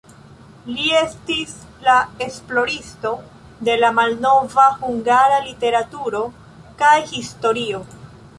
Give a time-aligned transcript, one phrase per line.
[0.75, 1.51] Li estis
[1.87, 1.97] la
[2.27, 3.11] esploristo
[3.69, 6.25] de la malnova hungara literaturo
[6.83, 7.85] kaj historio.